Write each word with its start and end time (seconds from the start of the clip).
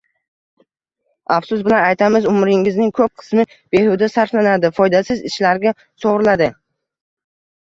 Afsus 1.35 1.59
bilan 1.67 1.83
aytamiz, 1.89 2.25
umrimizning 2.31 2.89
ko‘p 3.01 3.13
qismi 3.23 3.45
behuda 3.77 4.09
sarflanadi, 4.15 4.73
foydasiz 4.81 5.23
ishlarga 5.31 5.75
sovuriladi. 6.03 6.49